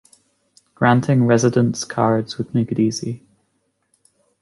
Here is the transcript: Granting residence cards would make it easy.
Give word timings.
Granting 0.73 1.27
residence 1.27 1.83
cards 1.85 2.39
would 2.39 2.55
make 2.55 2.71
it 2.71 2.79
easy. 2.79 3.21